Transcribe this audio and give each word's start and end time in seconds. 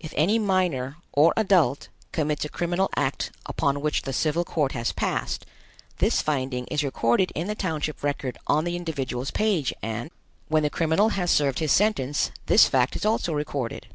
If 0.00 0.14
any 0.16 0.38
minor 0.38 0.96
or 1.12 1.34
adult 1.36 1.90
commits 2.10 2.42
a 2.46 2.48
criminal 2.48 2.88
act 2.96 3.30
upon 3.44 3.82
which 3.82 4.00
the 4.00 4.12
civil 4.14 4.46
court 4.46 4.72
has 4.72 4.92
passed, 4.92 5.44
this 5.98 6.22
finding 6.22 6.64
is 6.68 6.82
recorded 6.82 7.32
in 7.34 7.48
the 7.48 7.54
township 7.54 8.02
record 8.02 8.38
on 8.46 8.64
the 8.64 8.76
individual's 8.76 9.30
page 9.30 9.74
and, 9.82 10.10
when 10.48 10.62
the 10.62 10.70
criminal 10.70 11.10
has 11.10 11.30
served 11.30 11.58
his 11.58 11.70
sentence, 11.70 12.30
this 12.46 12.66
fact 12.66 12.96
is 12.96 13.04
also 13.04 13.34
recorded. 13.34 13.88